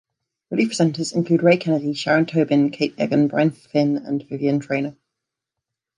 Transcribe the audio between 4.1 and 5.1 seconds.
Vivienne Traynor.